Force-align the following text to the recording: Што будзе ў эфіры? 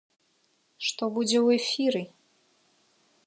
Што 0.85 1.03
будзе 1.17 1.37
ў 1.45 1.61
эфіры? 1.61 2.03